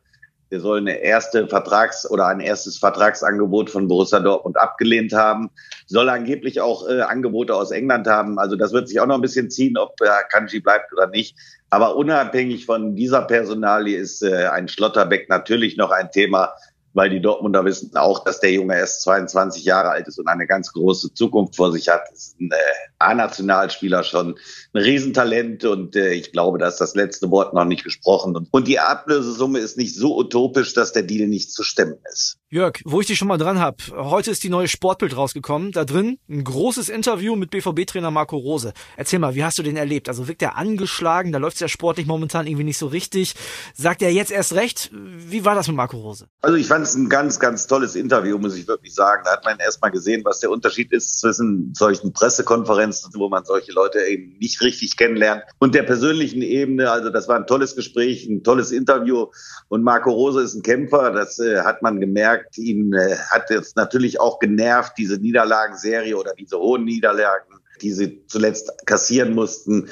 Der 0.52 0.60
soll 0.60 0.80
eine 0.80 0.98
erste 0.98 1.48
Vertrags- 1.48 2.10
oder 2.10 2.28
ein 2.28 2.40
erstes 2.40 2.78
Vertragsangebot 2.80 3.70
von 3.70 3.88
Borussia 3.88 4.20
Dortmund 4.20 4.58
abgelehnt 4.58 5.14
haben. 5.14 5.52
Soll 5.86 6.10
angeblich 6.10 6.60
auch 6.60 6.88
äh, 6.88 7.02
Angebote 7.02 7.56
aus 7.56 7.72
England 7.72 8.08
haben. 8.08 8.40
Also 8.40 8.56
das 8.56 8.74
wird 8.74 8.88
sich 8.88 9.00
auch 9.00 9.06
noch 9.06 9.16
ein 9.16 9.22
bisschen 9.22 9.52
ziehen, 9.52 9.78
ob 9.78 10.00
äh, 10.02 10.08
Kanji 10.32 10.60
bleibt 10.60 10.92
oder 10.92 11.08
nicht. 11.08 11.36
Aber 11.70 11.96
unabhängig 11.96 12.66
von 12.66 12.96
dieser 12.96 13.22
Personalie 13.22 13.98
ist 13.98 14.24
äh, 14.24 14.48
ein 14.48 14.68
Schlotterbeck 14.68 15.30
natürlich 15.30 15.78
noch 15.78 15.92
ein 15.92 16.10
Thema, 16.12 16.54
weil 17.00 17.10
die 17.10 17.22
Dortmunder 17.22 17.64
wissen 17.64 17.96
auch, 17.96 18.26
dass 18.26 18.42
der 18.42 18.52
Junge 18.52 18.76
erst 18.76 19.04
22 19.04 19.64
Jahre 19.64 19.92
alt 19.92 20.10
ist 20.10 20.20
und 20.20 20.28
eine 20.28 20.46
ganz 20.46 20.74
große 20.74 21.14
Zukunft 21.14 21.56
vor 21.56 21.72
sich 21.72 21.88
hat. 21.88 22.02
Ist 22.12 22.38
ein 22.42 22.52
äh, 22.52 22.56
A-Nationalspieler 22.98 24.04
schon, 24.04 24.38
ein 24.74 24.82
Riesentalent 24.82 25.64
und 25.64 25.96
äh, 25.96 26.12
ich 26.12 26.34
glaube, 26.34 26.58
da 26.58 26.68
ist 26.68 26.82
das 26.82 26.96
letzte 26.96 27.32
Wort 27.32 27.54
noch 27.54 27.64
nicht 27.64 27.86
gesprochen. 27.86 28.36
Und, 28.36 28.50
und 28.52 28.68
die 28.68 28.80
Ablösesumme 28.80 29.60
ist 29.60 29.78
nicht 29.78 29.96
so 29.96 30.18
utopisch, 30.18 30.74
dass 30.74 30.92
der 30.92 31.04
Deal 31.04 31.30
nicht 31.30 31.54
zu 31.54 31.64
stemmen 31.64 32.00
ist. 32.12 32.39
Jörg, 32.52 32.82
wo 32.84 33.00
ich 33.00 33.06
dich 33.06 33.20
schon 33.20 33.28
mal 33.28 33.38
dran 33.38 33.60
hab, 33.60 33.80
heute 33.92 34.32
ist 34.32 34.44
die 34.44 34.50
neue 34.50 34.68
Sportbild 34.68 35.16
rausgekommen. 35.16 35.72
Da 35.72 35.86
drin 35.86 36.18
ein 36.28 36.44
großes 36.44 36.90
Interview 36.90 37.36
mit 37.36 37.52
BVB-Trainer 37.52 38.10
Marco 38.10 38.38
Rose. 38.38 38.74
Erzähl 38.98 39.20
mal, 39.20 39.36
wie 39.36 39.44
hast 39.44 39.60
du 39.60 39.62
den 39.62 39.78
erlebt? 39.78 40.10
Also 40.10 40.28
wirkt 40.28 40.42
er 40.42 40.58
angeschlagen, 40.58 41.32
da 41.32 41.38
läuft's 41.38 41.60
ja 41.60 41.68
sportlich 41.68 42.08
momentan 42.08 42.48
irgendwie 42.48 42.64
nicht 42.64 42.80
so 42.80 42.88
richtig. 42.88 43.36
Sagt 43.76 44.02
er 44.02 44.12
jetzt 44.12 44.32
erst 44.32 44.54
recht? 44.54 44.90
Wie 44.92 45.46
war 45.46 45.54
das 45.54 45.68
mit 45.68 45.78
Marco 45.78 45.98
Rose? 45.98 46.26
Also 46.42 46.58
ich 46.58 46.66
fand 46.66 46.86
es 46.86 46.96
ein 46.96 47.08
ganz, 47.08 47.40
ganz 47.40 47.68
tolles 47.68 47.94
Interview, 47.96 48.40
muss 48.40 48.58
ich 48.58 48.68
wirklich 48.68 48.96
sagen. 48.96 49.22
Da 49.26 49.34
hat 49.34 49.46
man 49.46 49.60
erstmal 49.60 49.92
gesehen, 49.92 50.26
was 50.26 50.40
der 50.40 50.50
Unterschied 50.50 50.92
ist 50.92 51.20
zwischen 51.20 51.76
solchen 51.76 52.14
Pressekonferenzen, 52.14 53.12
wo 53.14 53.30
man 53.30 53.46
solche 53.46 53.74
Leute 53.74 54.00
eben 54.00 54.40
nicht 54.40 54.60
richtig 54.62 54.98
kennenlernt, 54.98 55.44
und 55.60 55.76
der 55.76 55.84
persönlichen 55.84 56.42
Ebene. 56.42 56.90
Also 56.90 57.12
das 57.12 57.28
war 57.28 57.36
ein 57.36 57.46
tolles 57.46 57.76
Gespräch, 57.76 58.26
ein 58.28 58.42
tolles 58.42 58.72
Interview. 58.72 59.28
Und 59.68 59.84
Marco 59.84 60.10
Rose 60.10 60.42
ist 60.42 60.56
ein 60.56 60.64
Kämpfer, 60.64 61.12
das 61.12 61.38
äh, 61.38 61.60
hat 61.62 61.84
man 61.84 62.00
gemerkt 62.00 62.39
gemerkt, 62.40 62.58
ihn 62.58 62.94
äh, 62.94 63.16
hat 63.30 63.50
jetzt 63.50 63.76
natürlich 63.76 64.20
auch 64.20 64.40
genervt, 64.40 64.94
diese 64.98 65.18
Niederlagenserie 65.18 66.18
oder 66.18 66.34
diese 66.34 66.58
hohen 66.58 66.86
Niederlagen, 66.86 67.56
die 67.82 67.94
sie 67.94 68.26
zuletzt 68.28 68.72
kassieren 68.86 69.34
mussten. 69.34 69.90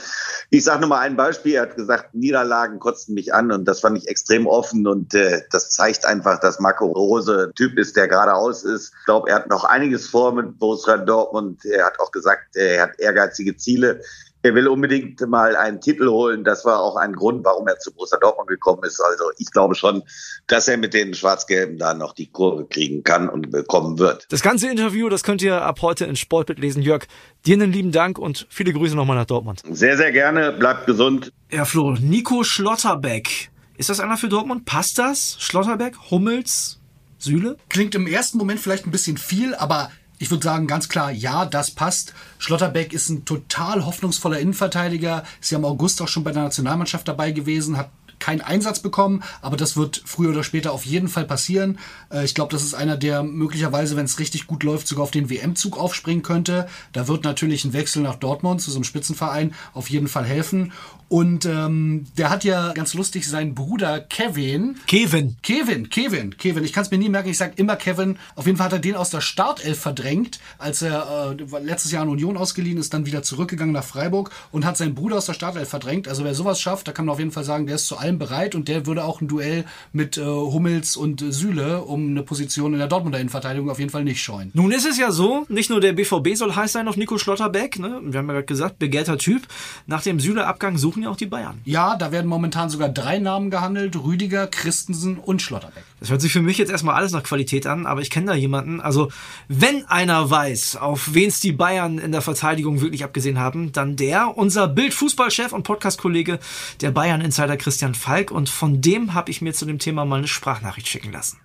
Ich 0.49 0.65
sage 0.65 0.81
nur 0.81 0.89
mal 0.89 0.99
ein 0.99 1.15
Beispiel. 1.15 1.53
Er 1.53 1.63
hat 1.63 1.75
gesagt, 1.75 2.13
Niederlagen 2.13 2.79
kotzten 2.79 3.13
mich 3.13 3.33
an 3.33 3.51
und 3.51 3.65
das 3.65 3.79
fand 3.79 3.97
ich 3.97 4.07
extrem 4.07 4.45
offen 4.45 4.87
und 4.87 5.13
äh, 5.13 5.43
das 5.51 5.69
zeigt 5.69 6.05
einfach, 6.05 6.39
dass 6.39 6.59
Marco 6.59 6.85
Rose 6.87 7.47
ein 7.47 7.53
Typ 7.55 7.77
ist, 7.77 7.95
der 7.95 8.07
geradeaus 8.07 8.63
ist. 8.63 8.93
Ich 8.99 9.05
glaube, 9.05 9.29
er 9.29 9.35
hat 9.37 9.49
noch 9.49 9.63
einiges 9.63 10.07
vor 10.07 10.33
mit 10.33 10.59
Borussia 10.59 10.97
Dortmund. 10.97 11.63
Er 11.65 11.85
hat 11.85 11.99
auch 11.99 12.11
gesagt, 12.11 12.55
er 12.55 12.83
hat 12.83 12.99
ehrgeizige 12.99 13.55
Ziele 13.55 14.01
er 14.43 14.55
will 14.55 14.67
unbedingt 14.67 15.19
mal 15.27 15.55
einen 15.55 15.81
Titel 15.81 16.07
holen. 16.07 16.43
Das 16.43 16.63
war 16.63 16.79
auch 16.79 16.95
ein 16.95 17.13
Grund, 17.13 17.43
warum 17.43 17.67
er 17.67 17.79
zu 17.79 17.91
Borussia 17.91 18.17
Dortmund 18.19 18.47
gekommen 18.47 18.83
ist. 18.83 19.01
Also 19.01 19.25
ich 19.37 19.51
glaube 19.51 19.75
schon, 19.75 20.03
dass 20.47 20.67
er 20.67 20.77
mit 20.77 20.93
den 20.93 21.13
Schwarz-Gelben 21.13 21.77
da 21.77 21.93
noch 21.93 22.13
die 22.13 22.27
Kurve 22.27 22.65
kriegen 22.65 23.03
kann 23.03 23.29
und 23.29 23.51
bekommen 23.51 23.99
wird. 23.99 24.25
Das 24.29 24.41
ganze 24.41 24.69
Interview, 24.69 25.09
das 25.09 25.23
könnt 25.23 25.41
ihr 25.41 25.61
ab 25.61 25.81
heute 25.81 26.05
in 26.05 26.15
Sportbild 26.15 26.59
lesen. 26.59 26.81
Jörg, 26.81 27.05
dir 27.45 27.55
einen 27.55 27.71
lieben 27.71 27.91
Dank 27.91 28.19
und 28.19 28.47
viele 28.49 28.73
Grüße 28.73 28.95
nochmal 28.95 29.17
nach 29.17 29.25
Dortmund. 29.25 29.61
Sehr, 29.69 29.97
sehr 29.97 30.11
gerne. 30.11 30.51
Bleibt 30.51 30.85
gesund. 30.85 31.33
Ja, 31.51 31.65
Flo, 31.65 31.95
Nico 31.99 32.43
Schlotterbeck. 32.43 33.49
Ist 33.77 33.89
das 33.89 33.99
einer 33.99 34.17
für 34.17 34.29
Dortmund? 34.29 34.65
Passt 34.65 34.97
das? 34.97 35.37
Schlotterbeck, 35.39 35.95
Hummels, 36.09 36.79
Süle? 37.17 37.57
Klingt 37.69 37.95
im 37.95 38.07
ersten 38.07 38.37
Moment 38.37 38.59
vielleicht 38.59 38.85
ein 38.85 38.91
bisschen 38.91 39.17
viel, 39.17 39.55
aber 39.55 39.91
ich 40.19 40.31
würde 40.31 40.43
sagen, 40.43 40.67
ganz 40.67 40.89
klar, 40.89 41.11
ja, 41.11 41.45
das 41.45 41.71
passt. 41.71 42.13
Schlotterbeck 42.39 42.93
ist 42.93 43.09
ein 43.09 43.25
total 43.25 43.85
hoffnungsvoller 43.85 44.39
Innenverteidiger. 44.39 45.23
Ist 45.39 45.51
ja 45.51 45.57
im 45.57 45.65
August 45.65 46.01
auch 46.01 46.07
schon 46.07 46.23
bei 46.23 46.31
der 46.31 46.43
Nationalmannschaft 46.43 47.07
dabei 47.07 47.31
gewesen, 47.31 47.77
hat 47.77 47.89
keinen 48.19 48.41
Einsatz 48.41 48.79
bekommen, 48.79 49.23
aber 49.41 49.57
das 49.57 49.77
wird 49.77 50.01
früher 50.05 50.31
oder 50.31 50.43
später 50.43 50.71
auf 50.71 50.85
jeden 50.85 51.07
Fall 51.07 51.25
passieren. 51.25 51.79
Äh, 52.11 52.25
ich 52.25 52.35
glaube, 52.35 52.51
das 52.51 52.63
ist 52.63 52.73
einer, 52.73 52.97
der 52.97 53.23
möglicherweise, 53.23 53.95
wenn 53.95 54.05
es 54.05 54.19
richtig 54.19 54.47
gut 54.47 54.63
läuft, 54.63 54.87
sogar 54.87 55.03
auf 55.03 55.11
den 55.11 55.29
WM-Zug 55.29 55.77
aufspringen 55.77 56.23
könnte. 56.23 56.67
Da 56.93 57.07
wird 57.07 57.23
natürlich 57.23 57.65
ein 57.65 57.73
Wechsel 57.73 58.01
nach 58.01 58.15
Dortmund 58.15 58.61
zu 58.61 58.71
so 58.71 58.77
einem 58.77 58.83
Spitzenverein 58.83 59.53
auf 59.73 59.89
jeden 59.89 60.07
Fall 60.07 60.25
helfen. 60.25 60.71
Und 61.09 61.45
ähm, 61.45 62.05
der 62.17 62.29
hat 62.29 62.43
ja 62.43 62.73
ganz 62.73 62.93
lustig 62.93 63.27
seinen 63.27 63.55
Bruder 63.55 64.01
Kevin. 64.01 64.75
Kevin. 64.87 65.37
Kevin, 65.41 65.89
Kevin, 65.89 66.35
Kevin. 66.37 66.65
Ich 66.65 66.73
kann 66.73 66.83
es 66.83 66.91
mir 66.91 66.97
nie 66.97 67.07
merken, 67.07 67.29
ich 67.29 67.37
sage 67.37 67.53
immer 67.55 67.77
Kevin. 67.77 68.17
Auf 68.35 68.45
jeden 68.45 68.57
Fall 68.57 68.65
hat 68.65 68.73
er 68.73 68.79
den 68.79 68.95
aus 68.95 69.09
der 69.09 69.21
Startelf 69.21 69.79
verdrängt, 69.79 70.39
als 70.57 70.81
er 70.81 71.37
äh, 71.39 71.59
letztes 71.59 71.93
Jahr 71.93 72.03
in 72.03 72.09
Union 72.09 72.35
ausgeliehen 72.35 72.77
ist, 72.77 72.93
dann 72.93 73.05
wieder 73.05 73.23
zurückgegangen 73.23 73.73
nach 73.73 73.85
Freiburg 73.85 74.31
und 74.51 74.65
hat 74.65 74.75
seinen 74.75 74.95
Bruder 74.95 75.17
aus 75.17 75.27
der 75.27 75.33
Startelf 75.33 75.69
verdrängt. 75.69 76.09
Also 76.09 76.25
wer 76.25 76.35
sowas 76.35 76.59
schafft, 76.59 76.89
da 76.89 76.91
kann 76.91 77.05
man 77.05 77.13
auf 77.13 77.19
jeden 77.19 77.31
Fall 77.31 77.45
sagen, 77.45 77.67
der 77.67 77.75
ist 77.75 77.87
zu 77.87 77.97
allem 78.07 78.17
bereit 78.17 78.55
und 78.55 78.67
der 78.67 78.85
würde 78.85 79.03
auch 79.03 79.21
ein 79.21 79.27
Duell 79.27 79.65
mit 79.91 80.17
äh, 80.17 80.23
Hummels 80.23 80.95
und 80.95 81.21
äh, 81.21 81.31
Süle 81.31 81.81
um 81.81 82.09
eine 82.09 82.23
Position 82.23 82.73
in 82.73 82.79
der 82.79 82.87
Dortmunder 82.87 83.19
Innenverteidigung 83.19 83.69
auf 83.69 83.79
jeden 83.79 83.91
Fall 83.91 84.03
nicht 84.03 84.21
scheuen. 84.21 84.51
Nun 84.53 84.71
ist 84.71 84.85
es 84.85 84.97
ja 84.97 85.11
so, 85.11 85.45
nicht 85.49 85.69
nur 85.69 85.81
der 85.81 85.93
BVB 85.93 86.35
soll 86.35 86.55
heiß 86.55 86.71
sein 86.71 86.87
auf 86.87 86.97
Nico 86.97 87.17
Schlotterbeck, 87.17 87.79
ne? 87.79 87.99
wir 88.03 88.19
haben 88.19 88.27
ja 88.27 88.33
gerade 88.33 88.45
gesagt, 88.45 88.79
begehrter 88.79 89.17
Typ. 89.17 89.43
Nach 89.85 90.01
dem 90.01 90.19
Süle-Abgang 90.19 90.77
suchen 90.77 91.03
ja 91.03 91.09
auch 91.09 91.17
die 91.17 91.25
Bayern. 91.25 91.59
Ja, 91.65 91.95
da 91.95 92.11
werden 92.11 92.27
momentan 92.27 92.69
sogar 92.69 92.89
drei 92.89 93.19
Namen 93.19 93.51
gehandelt. 93.51 93.95
Rüdiger, 94.01 94.47
Christensen 94.47 95.17
und 95.17 95.41
Schlotterbeck. 95.41 95.83
Das 95.99 96.11
hört 96.11 96.21
sich 96.21 96.31
für 96.31 96.41
mich 96.41 96.59
jetzt 96.59 96.69
erstmal 96.69 96.95
alles 96.95 97.11
nach 97.11 97.23
Qualität 97.23 97.65
an, 97.65 97.87
aber 97.87 98.01
ich 98.01 98.11
kenne 98.11 98.27
da 98.27 98.33
jemanden. 98.35 98.79
Also, 98.79 99.11
wenn 99.47 99.85
einer 99.85 100.29
weiß, 100.29 100.75
auf 100.75 101.13
wen 101.13 101.29
es 101.29 101.39
die 101.39 101.51
Bayern 101.51 101.97
in 101.97 102.11
der 102.11 102.21
Verteidigung 102.21 102.81
wirklich 102.81 103.03
abgesehen 103.03 103.39
haben, 103.39 103.71
dann 103.71 103.95
der, 103.95 104.37
unser 104.37 104.67
Bild-Fußballchef 104.67 105.53
und 105.53 105.63
Podcast-Kollege, 105.63 106.39
der 106.81 106.91
Bayern-Insider 106.91 107.57
Christian 107.57 107.95
Falk. 107.95 108.29
Und 108.29 108.47
von 108.47 108.81
dem 108.81 109.15
habe 109.15 109.31
ich 109.31 109.41
mir 109.41 109.53
zu 109.53 109.65
dem 109.65 109.79
Thema 109.79 110.05
mal 110.05 110.17
eine 110.17 110.27
Sprachnachricht 110.27 110.87
schicken 110.87 111.11
lassen. 111.11 111.39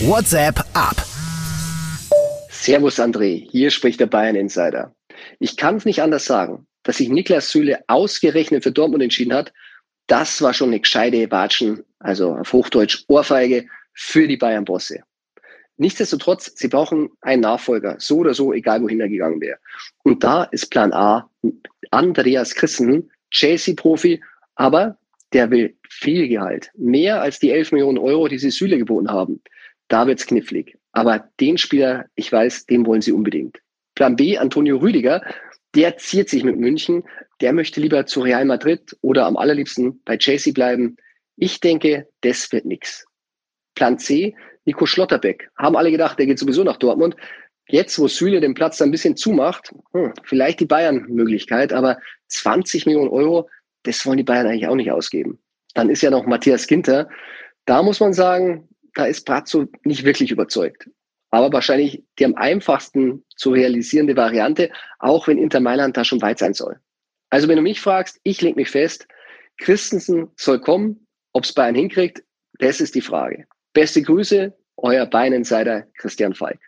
WhatsApp 0.00 0.64
ab. 0.74 0.96
Servus 2.50 2.98
André, 2.98 3.48
hier 3.50 3.70
spricht 3.70 4.00
der 4.00 4.06
Bayern 4.06 4.34
Insider. 4.34 4.94
Ich 5.38 5.56
kann 5.56 5.76
es 5.76 5.84
nicht 5.84 6.02
anders 6.02 6.24
sagen, 6.24 6.66
dass 6.82 6.96
sich 6.96 7.08
Niklas 7.08 7.50
Süle 7.50 7.80
ausgerechnet 7.86 8.64
für 8.64 8.72
Dortmund 8.72 9.02
entschieden 9.02 9.32
hat. 9.32 9.52
Das 10.06 10.40
war 10.40 10.54
schon 10.54 10.68
eine 10.68 10.80
gescheite 10.80 11.30
Watschen, 11.30 11.84
also 11.98 12.34
auf 12.34 12.52
Hochdeutsch 12.52 13.04
Ohrfeige 13.08 13.66
für 13.92 14.28
die 14.28 14.36
Bayern-Bosse. 14.36 15.00
Nichtsdestotrotz, 15.78 16.52
sie 16.54 16.68
brauchen 16.68 17.10
einen 17.20 17.42
Nachfolger, 17.42 17.96
so 17.98 18.18
oder 18.18 18.32
so, 18.32 18.52
egal 18.52 18.82
wohin 18.82 19.00
er 19.00 19.08
gegangen 19.08 19.40
wäre. 19.40 19.58
Und 20.04 20.24
da 20.24 20.44
ist 20.44 20.70
Plan 20.70 20.92
A 20.92 21.28
Andreas 21.90 22.54
Christen, 22.54 23.10
Chelsea-Profi, 23.30 24.22
aber 24.54 24.96
der 25.32 25.50
will 25.50 25.76
viel 25.90 26.28
Gehalt. 26.28 26.70
Mehr 26.76 27.20
als 27.20 27.38
die 27.40 27.50
11 27.50 27.72
Millionen 27.72 27.98
Euro, 27.98 28.28
die 28.28 28.38
sie 28.38 28.50
Süle 28.50 28.78
geboten 28.78 29.10
haben. 29.10 29.42
Da 29.88 30.06
wird's 30.06 30.26
knifflig. 30.26 30.78
Aber 30.92 31.28
den 31.40 31.58
Spieler, 31.58 32.06
ich 32.14 32.32
weiß, 32.32 32.66
den 32.66 32.86
wollen 32.86 33.02
sie 33.02 33.12
unbedingt. 33.12 33.58
Plan 33.94 34.16
B, 34.16 34.38
Antonio 34.38 34.78
Rüdiger, 34.78 35.22
der 35.74 35.96
ziert 35.98 36.28
sich 36.28 36.44
mit 36.44 36.56
München. 36.56 37.04
Der 37.40 37.52
möchte 37.52 37.80
lieber 37.80 38.06
zu 38.06 38.20
Real 38.20 38.44
Madrid 38.44 38.96
oder 39.02 39.26
am 39.26 39.36
allerliebsten 39.36 40.02
bei 40.04 40.16
Chelsea 40.16 40.52
bleiben. 40.52 40.96
Ich 41.36 41.60
denke, 41.60 42.08
das 42.22 42.50
wird 42.52 42.64
nix. 42.64 43.04
Plan 43.74 43.98
C, 43.98 44.34
Nico 44.64 44.86
Schlotterbeck. 44.86 45.50
Haben 45.56 45.76
alle 45.76 45.90
gedacht, 45.90 46.18
der 46.18 46.26
geht 46.26 46.38
sowieso 46.38 46.64
nach 46.64 46.78
Dortmund. 46.78 47.16
Jetzt, 47.68 47.98
wo 47.98 48.08
Süle 48.08 48.40
den 48.40 48.54
Platz 48.54 48.80
ein 48.80 48.90
bisschen 48.90 49.16
zumacht, 49.16 49.72
hm, 49.92 50.12
vielleicht 50.22 50.60
die 50.60 50.66
Bayern-Möglichkeit, 50.66 51.72
aber 51.72 51.98
20 52.28 52.86
Millionen 52.86 53.10
Euro, 53.10 53.48
das 53.82 54.04
wollen 54.06 54.18
die 54.18 54.22
Bayern 54.22 54.46
eigentlich 54.46 54.68
auch 54.68 54.76
nicht 54.76 54.90
ausgeben. 54.90 55.38
Dann 55.74 55.90
ist 55.90 56.02
ja 56.02 56.10
noch 56.10 56.26
Matthias 56.26 56.66
Ginter. 56.66 57.08
Da 57.66 57.82
muss 57.82 58.00
man 58.00 58.12
sagen, 58.12 58.68
da 58.94 59.04
ist 59.04 59.26
Brazzo 59.26 59.66
nicht 59.84 60.04
wirklich 60.04 60.30
überzeugt. 60.30 60.88
Aber 61.30 61.52
wahrscheinlich 61.52 62.04
die 62.18 62.24
am 62.24 62.34
einfachsten 62.34 63.24
zu 63.36 63.50
realisierende 63.50 64.16
Variante, 64.16 64.70
auch 64.98 65.26
wenn 65.26 65.38
Inter 65.38 65.60
Mailand 65.60 65.96
da 65.96 66.04
schon 66.04 66.22
weit 66.22 66.38
sein 66.38 66.54
soll. 66.54 66.78
Also 67.30 67.48
wenn 67.48 67.56
du 67.56 67.62
mich 67.62 67.80
fragst, 67.80 68.20
ich 68.22 68.40
lege 68.40 68.56
mich 68.56 68.70
fest, 68.70 69.06
Christensen 69.58 70.28
soll 70.36 70.60
kommen, 70.60 71.06
ob 71.32 71.44
es 71.44 71.52
Bayern 71.52 71.74
hinkriegt, 71.74 72.22
das 72.58 72.80
ist 72.80 72.94
die 72.94 73.00
Frage. 73.00 73.46
Beste 73.72 74.02
Grüße, 74.02 74.56
euer 74.76 75.06
Bayern-Insider 75.06 75.86
Christian 75.98 76.34
Falk. 76.34 76.60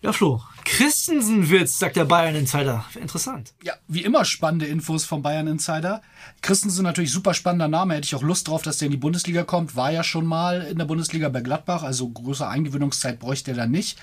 Ja, 0.00 0.12
Flo. 0.12 0.40
Christensen 0.64 1.48
wird's, 1.48 1.78
sagt 1.78 1.96
der 1.96 2.04
Bayern 2.04 2.36
Insider. 2.36 2.84
Interessant. 3.00 3.52
Ja, 3.64 3.72
wie 3.88 4.04
immer 4.04 4.24
spannende 4.24 4.66
Infos 4.66 5.04
vom 5.04 5.22
Bayern 5.22 5.48
Insider. 5.48 6.02
Christensen 6.40 6.84
natürlich 6.84 7.10
super 7.10 7.34
spannender 7.34 7.66
Name. 7.66 7.94
Hätte 7.94 8.04
ich 8.04 8.14
auch 8.14 8.22
Lust 8.22 8.46
drauf, 8.46 8.62
dass 8.62 8.76
der 8.76 8.86
in 8.86 8.92
die 8.92 8.98
Bundesliga 8.98 9.42
kommt. 9.42 9.74
War 9.74 9.90
ja 9.90 10.04
schon 10.04 10.24
mal 10.24 10.60
in 10.62 10.78
der 10.78 10.84
Bundesliga 10.84 11.28
bei 11.30 11.40
Gladbach, 11.40 11.82
also 11.82 12.08
größere 12.10 12.48
Eingewöhnungszeit 12.48 13.18
bräuchte 13.18 13.52
er 13.52 13.56
dann 13.56 13.72
nicht. 13.72 13.98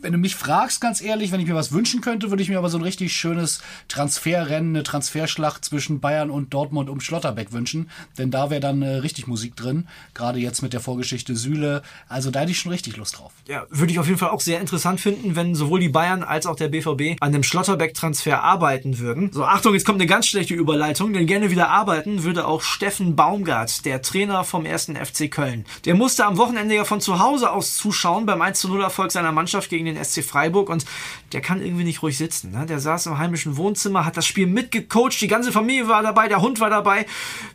Wenn 0.00 0.12
du 0.12 0.18
mich 0.18 0.36
fragst, 0.36 0.80
ganz 0.80 1.00
ehrlich, 1.00 1.32
wenn 1.32 1.40
ich 1.40 1.46
mir 1.46 1.54
was 1.54 1.72
wünschen 1.72 2.00
könnte, 2.00 2.30
würde 2.30 2.42
ich 2.42 2.48
mir 2.48 2.58
aber 2.58 2.68
so 2.68 2.78
ein 2.78 2.84
richtig 2.84 3.12
schönes 3.14 3.60
Transferrennen, 3.88 4.74
eine 4.74 4.82
Transferschlacht 4.82 5.64
zwischen 5.64 6.00
Bayern 6.00 6.30
und 6.30 6.52
Dortmund 6.52 6.90
um 6.90 7.00
Schlotterbeck 7.00 7.52
wünschen. 7.52 7.90
Denn 8.18 8.30
da 8.30 8.50
wäre 8.50 8.60
dann 8.60 8.82
äh, 8.82 8.96
richtig 8.96 9.26
Musik 9.26 9.56
drin. 9.56 9.88
Gerade 10.12 10.38
jetzt 10.38 10.62
mit 10.62 10.72
der 10.72 10.80
Vorgeschichte 10.80 11.36
Süle. 11.36 11.82
Also 12.08 12.30
da 12.30 12.40
hätte 12.40 12.50
ich 12.50 12.58
schon 12.58 12.72
richtig 12.72 12.96
Lust 12.96 13.18
drauf. 13.18 13.32
Ja, 13.48 13.66
würde 13.70 13.92
ich 13.92 13.98
auf 13.98 14.06
jeden 14.06 14.18
Fall 14.18 14.30
auch 14.30 14.40
sehr 14.40 14.60
interessant 14.60 15.00
finden, 15.00 15.36
wenn 15.36 15.54
sowohl 15.54 15.80
die 15.80 15.88
Bayern 15.88 16.22
als 16.22 16.46
auch 16.46 16.56
der 16.56 16.68
BVB 16.68 17.16
an 17.20 17.32
dem 17.32 17.42
Schlotterbeck-Transfer 17.42 18.42
arbeiten 18.42 18.98
würden. 18.98 19.30
So, 19.32 19.44
Achtung, 19.44 19.74
jetzt 19.74 19.84
kommt 19.84 20.00
eine 20.00 20.08
ganz 20.08 20.26
schlechte 20.26 20.54
Überleitung, 20.54 21.12
denn 21.12 21.26
gerne 21.26 21.50
wieder 21.50 21.70
arbeiten 21.70 22.24
würde 22.24 22.46
auch 22.46 22.62
Steffen 22.62 23.16
Baumgart, 23.16 23.84
der 23.84 24.02
Trainer 24.02 24.44
vom 24.44 24.66
ersten 24.66 24.96
FC 24.96 25.30
Köln. 25.30 25.64
Der 25.84 25.94
musste 25.94 26.26
am 26.26 26.36
Wochenende 26.36 26.74
ja 26.74 26.84
von 26.84 27.00
zu 27.00 27.18
Hause 27.18 27.50
aus 27.50 27.76
zuschauen 27.76 28.26
beim 28.26 28.42
1 28.42 28.64
0 28.64 28.82
Erfolg 28.82 29.12
seiner 29.12 29.32
Mannschaft 29.32 29.70
gegen 29.70 29.84
den 29.84 29.93
SC 30.02 30.22
Freiburg 30.22 30.68
und 30.68 30.84
der 31.32 31.40
kann 31.40 31.62
irgendwie 31.62 31.84
nicht 31.84 32.02
ruhig 32.02 32.16
sitzen. 32.16 32.50
Ne? 32.52 32.66
Der 32.66 32.78
saß 32.78 33.06
im 33.06 33.18
heimischen 33.18 33.56
Wohnzimmer, 33.56 34.04
hat 34.04 34.16
das 34.16 34.26
Spiel 34.26 34.46
mitgecoacht, 34.46 35.20
die 35.20 35.28
ganze 35.28 35.52
Familie 35.52 35.88
war 35.88 36.02
dabei, 36.02 36.28
der 36.28 36.40
Hund 36.40 36.60
war 36.60 36.70
dabei. 36.70 37.06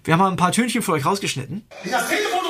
Wir 0.04 0.14
haben 0.14 0.20
mal 0.20 0.32
ein 0.32 0.38
paar 0.38 0.52
Tönchen 0.52 0.82
für 0.82 0.94
euch 0.94 1.06
rausgeschnitten. 1.06 1.66
Das 1.90 2.08
Telefon 2.08 2.49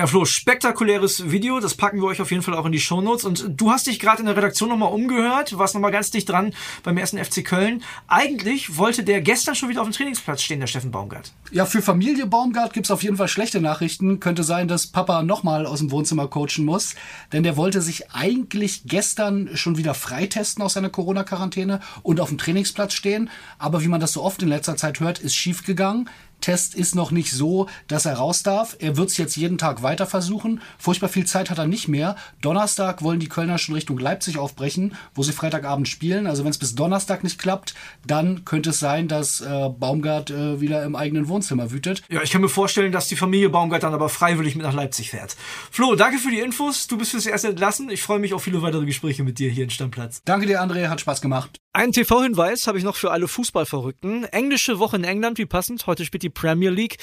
Ja, 0.00 0.06
Flo, 0.06 0.24
spektakuläres 0.24 1.30
Video, 1.30 1.60
das 1.60 1.74
packen 1.74 2.00
wir 2.00 2.06
euch 2.06 2.22
auf 2.22 2.30
jeden 2.30 2.42
Fall 2.42 2.54
auch 2.54 2.64
in 2.64 2.72
die 2.72 2.80
Shownotes. 2.80 3.26
Und 3.26 3.60
du 3.60 3.70
hast 3.70 3.86
dich 3.86 4.00
gerade 4.00 4.20
in 4.20 4.24
der 4.24 4.34
Redaktion 4.34 4.70
nochmal 4.70 4.94
umgehört, 4.94 5.58
warst 5.58 5.74
nochmal 5.74 5.90
ganz 5.90 6.10
dicht 6.10 6.26
dran 6.26 6.54
beim 6.82 6.96
ersten 6.96 7.22
FC 7.22 7.44
Köln. 7.44 7.82
Eigentlich 8.08 8.78
wollte 8.78 9.04
der 9.04 9.20
gestern 9.20 9.54
schon 9.54 9.68
wieder 9.68 9.82
auf 9.82 9.88
dem 9.88 9.92
Trainingsplatz 9.92 10.40
stehen, 10.40 10.58
der 10.58 10.68
Steffen 10.68 10.90
Baumgart. 10.90 11.34
Ja, 11.50 11.66
für 11.66 11.82
Familie 11.82 12.24
Baumgart 12.24 12.72
gibt's 12.72 12.90
auf 12.90 13.02
jeden 13.02 13.18
Fall 13.18 13.28
schlechte 13.28 13.60
Nachrichten. 13.60 14.20
Könnte 14.20 14.42
sein, 14.42 14.68
dass 14.68 14.86
Papa 14.86 15.22
nochmal 15.22 15.66
aus 15.66 15.80
dem 15.80 15.90
Wohnzimmer 15.90 16.28
coachen 16.28 16.64
muss. 16.64 16.94
Denn 17.34 17.42
der 17.42 17.58
wollte 17.58 17.82
sich 17.82 18.10
eigentlich 18.10 18.84
gestern 18.86 19.50
schon 19.54 19.76
wieder 19.76 19.92
freitesten 19.92 20.62
aus 20.62 20.72
seiner 20.72 20.88
Corona-Quarantäne 20.88 21.80
und 22.02 22.20
auf 22.20 22.30
dem 22.30 22.38
Trainingsplatz 22.38 22.94
stehen. 22.94 23.28
Aber 23.58 23.82
wie 23.82 23.88
man 23.88 24.00
das 24.00 24.14
so 24.14 24.22
oft 24.22 24.42
in 24.42 24.48
letzter 24.48 24.78
Zeit 24.78 24.98
hört, 25.00 25.18
ist 25.18 25.36
schief 25.36 25.66
gegangen. 25.66 26.08
Test 26.40 26.74
ist 26.74 26.94
noch 26.94 27.10
nicht 27.10 27.32
so, 27.32 27.68
dass 27.88 28.06
er 28.06 28.14
raus 28.14 28.42
darf. 28.42 28.76
Er 28.78 28.96
wird 28.96 29.10
es 29.10 29.16
jetzt 29.16 29.36
jeden 29.36 29.58
Tag 29.58 29.82
weiter 29.82 30.06
versuchen. 30.06 30.60
Furchtbar 30.78 31.08
viel 31.08 31.26
Zeit 31.26 31.50
hat 31.50 31.58
er 31.58 31.66
nicht 31.66 31.88
mehr. 31.88 32.16
Donnerstag 32.40 33.02
wollen 33.02 33.20
die 33.20 33.28
Kölner 33.28 33.58
schon 33.58 33.74
Richtung 33.74 33.98
Leipzig 33.98 34.38
aufbrechen, 34.38 34.94
wo 35.14 35.22
sie 35.22 35.32
Freitagabend 35.32 35.88
spielen. 35.88 36.26
Also 36.26 36.44
wenn 36.44 36.50
es 36.50 36.58
bis 36.58 36.74
Donnerstag 36.74 37.24
nicht 37.24 37.38
klappt, 37.38 37.74
dann 38.06 38.44
könnte 38.44 38.70
es 38.70 38.80
sein, 38.80 39.08
dass 39.08 39.40
äh, 39.40 39.68
Baumgart 39.68 40.30
äh, 40.30 40.60
wieder 40.60 40.84
im 40.84 40.96
eigenen 40.96 41.28
Wohnzimmer 41.28 41.70
wütet. 41.70 42.02
Ja, 42.08 42.22
ich 42.22 42.30
kann 42.30 42.40
mir 42.40 42.48
vorstellen, 42.48 42.92
dass 42.92 43.08
die 43.08 43.16
Familie 43.16 43.50
Baumgart 43.50 43.82
dann 43.82 43.94
aber 43.94 44.08
freiwillig 44.08 44.56
mit 44.56 44.64
nach 44.64 44.74
Leipzig 44.74 45.10
fährt. 45.10 45.36
Flo, 45.70 45.94
danke 45.94 46.18
für 46.18 46.30
die 46.30 46.40
Infos. 46.40 46.86
Du 46.86 46.96
bist 46.96 47.10
fürs 47.12 47.26
Erste 47.26 47.48
entlassen. 47.48 47.90
Ich 47.90 48.02
freue 48.02 48.18
mich 48.18 48.34
auf 48.34 48.42
viele 48.42 48.62
weitere 48.62 48.86
Gespräche 48.86 49.22
mit 49.24 49.38
dir 49.38 49.50
hier 49.50 49.64
in 49.64 49.70
Stammplatz. 49.70 50.22
Danke 50.24 50.46
dir, 50.46 50.62
André. 50.62 50.88
Hat 50.88 51.00
Spaß 51.00 51.20
gemacht. 51.20 51.60
Einen 51.72 51.92
TV-Hinweis 51.92 52.66
habe 52.66 52.78
ich 52.78 52.84
noch 52.84 52.96
für 52.96 53.12
alle 53.12 53.28
Fußballverrückten. 53.28 54.24
Englische 54.24 54.80
Woche 54.80 54.96
in 54.96 55.04
England, 55.04 55.38
wie 55.38 55.46
passend. 55.46 55.86
Heute 55.86 56.04
spielt 56.04 56.24
die 56.24 56.28
Premier 56.28 56.70
League. 56.70 56.96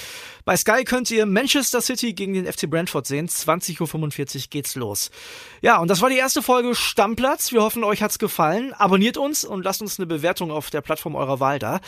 Bei 0.44 0.58
Sky 0.58 0.84
könnt 0.84 1.10
ihr 1.10 1.24
Manchester 1.24 1.80
City 1.80 2.12
gegen 2.12 2.34
den 2.34 2.44
FC 2.44 2.68
Brentford 2.68 3.06
sehen. 3.06 3.28
20.45 3.28 4.36
Uhr 4.36 4.42
geht's 4.50 4.74
los. 4.74 5.10
Ja, 5.62 5.78
und 5.78 5.88
das 5.88 6.02
war 6.02 6.10
die 6.10 6.18
erste 6.18 6.42
Folge 6.42 6.74
Stammplatz. 6.74 7.50
Wir 7.50 7.62
hoffen, 7.62 7.82
euch 7.82 8.02
hat's 8.02 8.18
gefallen. 8.18 8.74
Abonniert 8.74 9.16
uns 9.16 9.42
und 9.42 9.64
lasst 9.64 9.80
uns 9.80 9.98
eine 9.98 10.06
Bewertung 10.06 10.50
auf 10.50 10.68
der 10.68 10.82
Plattform 10.82 11.14
eurer 11.14 11.40
Wahl 11.40 11.58
da. 11.58 11.80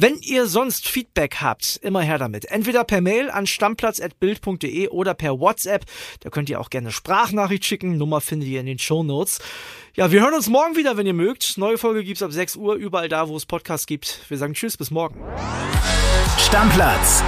Wenn 0.00 0.16
ihr 0.20 0.46
sonst 0.46 0.86
Feedback 0.86 1.38
habt, 1.40 1.80
immer 1.82 2.02
her 2.02 2.18
damit. 2.18 2.44
Entweder 2.44 2.84
per 2.84 3.00
Mail 3.00 3.30
an 3.30 3.48
stammplatz.bild.de 3.48 4.86
oder 4.90 5.12
per 5.14 5.40
WhatsApp. 5.40 5.86
Da 6.20 6.30
könnt 6.30 6.48
ihr 6.48 6.60
auch 6.60 6.70
gerne 6.70 6.92
Sprachnachricht 6.92 7.64
schicken. 7.64 7.98
Nummer 7.98 8.20
findet 8.20 8.48
ihr 8.48 8.60
in 8.60 8.66
den 8.66 8.78
Show 8.78 9.02
Notes. 9.02 9.40
Ja, 9.96 10.12
wir 10.12 10.20
hören 10.20 10.34
uns 10.34 10.48
morgen 10.48 10.76
wieder, 10.76 10.96
wenn 10.96 11.08
ihr 11.08 11.14
mögt. 11.14 11.58
Neue 11.58 11.78
Folge 11.78 12.04
gibt's 12.04 12.22
ab 12.22 12.30
6 12.30 12.54
Uhr, 12.54 12.76
überall 12.76 13.08
da, 13.08 13.28
wo 13.28 13.36
es 13.36 13.44
Podcasts 13.44 13.88
gibt. 13.88 14.20
Wir 14.28 14.38
sagen 14.38 14.54
Tschüss, 14.54 14.76
bis 14.76 14.92
morgen. 14.92 15.20
Stammplatz. 16.38 17.24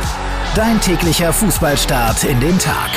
Dein 0.55 0.81
täglicher 0.81 1.33
Fußballstart 1.33 2.23
in 2.23 2.39
den 2.39 2.57
Tag. 2.61 2.91